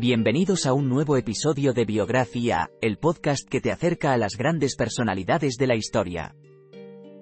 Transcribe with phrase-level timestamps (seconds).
[0.00, 4.74] Bienvenidos a un nuevo episodio de Biografía, el podcast que te acerca a las grandes
[4.74, 6.34] personalidades de la historia.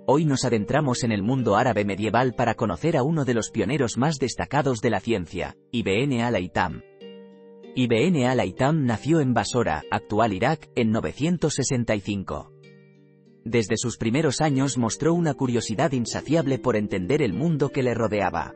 [0.06, 3.98] Hoy nos adentramos en el mundo árabe medieval para conocer a uno de los pioneros
[3.98, 6.82] más destacados de la ciencia, Ibn al-Haytham.
[7.74, 12.52] Ibn al-Haytham nació en Basora, actual Irak, en 965.
[13.44, 18.54] Desde sus primeros años mostró una curiosidad insaciable por entender el mundo que le rodeaba.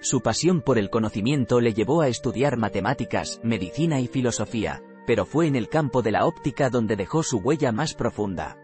[0.00, 5.46] Su pasión por el conocimiento le llevó a estudiar matemáticas, medicina y filosofía, pero fue
[5.46, 8.58] en el campo de la óptica donde dejó su huella más profunda.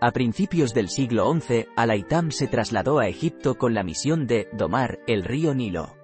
[0.00, 4.98] A principios del siglo XI, Al-Haytham se trasladó a Egipto con la misión de domar
[5.06, 5.96] el río Nilo.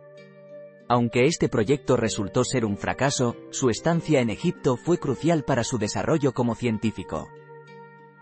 [0.89, 5.79] Aunque este proyecto resultó ser un fracaso, su estancia en Egipto fue crucial para su
[5.79, 7.29] desarrollo como científico.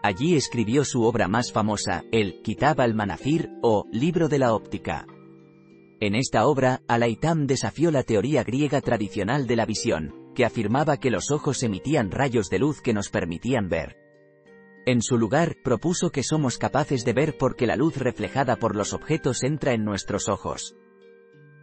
[0.02, 5.06] Allí escribió su obra más famosa, el Kitab al-Manafir, o Libro de la Óptica.
[6.02, 11.10] En esta obra, Alaitam desafió la teoría griega tradicional de la visión, que afirmaba que
[11.10, 13.98] los ojos emitían rayos de luz que nos permitían ver.
[14.86, 18.94] En su lugar, propuso que somos capaces de ver porque la luz reflejada por los
[18.94, 20.74] objetos entra en nuestros ojos.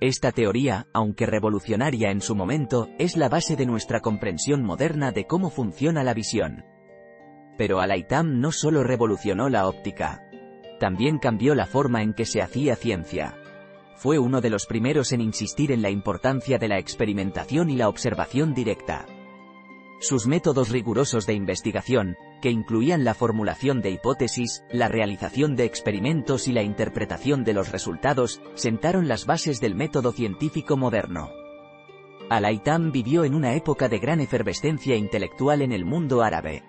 [0.02, 5.26] Esta teoría, aunque revolucionaria en su momento, es la base de nuestra comprensión moderna de
[5.26, 6.64] cómo funciona la visión.
[7.58, 10.30] Pero Alaitam no solo revolucionó la óptica.
[10.80, 13.36] También cambió la forma en que se hacía ciencia
[13.98, 17.90] fue uno de los primeros en insistir en la importancia de la experimentación y la
[17.90, 19.06] observación directa.
[20.00, 26.48] Sus métodos rigurosos de investigación, que incluían la formulación de hipótesis, la realización de experimentos
[26.48, 31.32] y la interpretación de los resultados, sentaron las bases del método científico moderno.
[32.30, 36.64] Al-Haytham vivió en una época de gran efervescencia intelectual en el mundo árabe.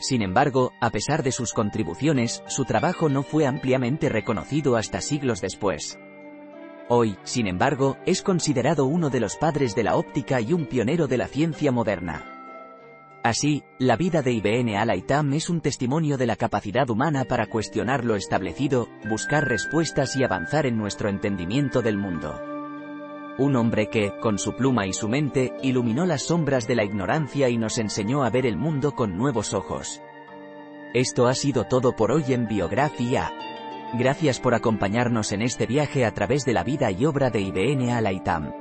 [0.00, 5.40] Sin embargo, a pesar de sus contribuciones, su trabajo no fue ampliamente reconocido hasta siglos
[5.40, 5.96] después.
[6.94, 11.06] Hoy, sin embargo, es considerado uno de los padres de la óptica y un pionero
[11.06, 12.22] de la ciencia moderna.
[13.24, 18.04] Así, la vida de Ibn al-Haytham es un testimonio de la capacidad humana para cuestionar
[18.04, 22.38] lo establecido, buscar respuestas y avanzar en nuestro entendimiento del mundo.
[23.38, 27.48] Un hombre que, con su pluma y su mente, iluminó las sombras de la ignorancia
[27.48, 30.02] y nos enseñó a ver el mundo con nuevos ojos.
[30.92, 33.32] Esto ha sido todo por hoy en Biografía.
[33.94, 37.90] Gracias por acompañarnos en este viaje a través de la vida y obra de Ibn
[37.90, 38.52] al-Haytham.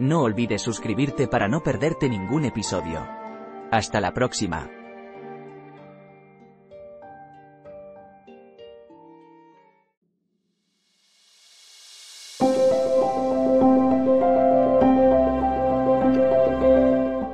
[0.00, 3.06] No olvides suscribirte para no perderte ningún episodio.
[3.70, 4.81] Hasta la próxima.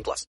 [0.00, 0.26] 18 plus.